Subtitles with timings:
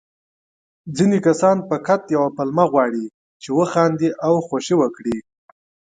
[0.95, 3.05] ځيني کسان فقط يوه پلمه غواړي،
[3.41, 5.17] چې وخاندي او خوښي وکړي.